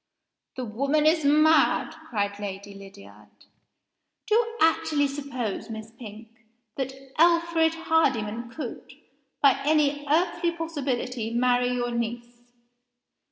"The 0.55 0.65
woman 0.65 1.05
is 1.05 1.23
mad!" 1.23 1.93
cried 2.09 2.39
Lady 2.39 2.73
Lydiard. 2.73 3.27
"Do 4.25 4.33
you 4.33 4.57
actually 4.59 5.07
suppose, 5.07 5.69
Miss 5.69 5.91
Pink, 5.91 6.29
that 6.75 6.93
Alfred 7.19 7.75
Hardyman 7.75 8.49
could, 8.49 8.93
by 9.43 9.61
any 9.63 10.07
earthly 10.09 10.53
possibility, 10.53 11.31
marry 11.31 11.69
your 11.73 11.91
niece!" 11.91 12.41